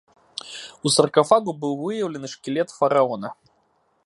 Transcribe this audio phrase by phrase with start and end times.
[0.87, 3.29] У саркафагу быў выяўлены шкілет фараона.